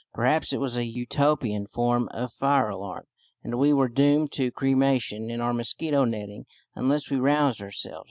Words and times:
Perhaps 0.15 0.51
it 0.51 0.59
was 0.59 0.75
a 0.75 0.83
Utopian 0.83 1.67
form 1.67 2.07
of 2.09 2.33
fire 2.33 2.69
alarm, 2.69 3.05
and 3.43 3.59
we 3.59 3.71
were 3.71 3.87
doomed 3.87 4.31
to 4.31 4.49
cremation 4.49 5.29
in 5.29 5.39
our 5.41 5.53
mosquito 5.53 6.05
netting 6.05 6.45
unless 6.73 7.11
we 7.11 7.17
roused 7.17 7.61
ourselves. 7.61 7.99